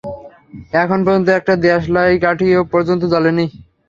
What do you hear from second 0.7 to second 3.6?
এখন পর্যন্ত একটা দেশলাইকাঠি পর্যন্ত জ্বলেনি!